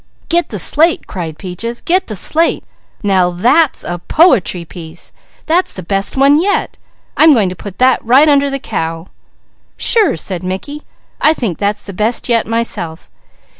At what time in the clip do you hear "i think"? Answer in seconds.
11.21-11.59